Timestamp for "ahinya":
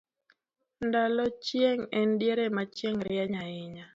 3.43-3.85